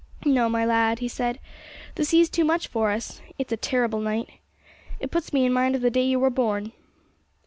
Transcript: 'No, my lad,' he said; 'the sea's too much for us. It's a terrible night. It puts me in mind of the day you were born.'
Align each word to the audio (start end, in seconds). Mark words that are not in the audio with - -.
'No, 0.25 0.49
my 0.49 0.65
lad,' 0.65 0.97
he 0.97 1.07
said; 1.07 1.39
'the 1.93 2.05
sea's 2.05 2.27
too 2.27 2.43
much 2.43 2.67
for 2.67 2.89
us. 2.89 3.21
It's 3.37 3.51
a 3.53 3.55
terrible 3.55 3.99
night. 3.99 4.39
It 4.99 5.11
puts 5.11 5.31
me 5.31 5.45
in 5.45 5.53
mind 5.53 5.75
of 5.75 5.81
the 5.83 5.91
day 5.91 6.05
you 6.07 6.19
were 6.19 6.31
born.' 6.31 6.71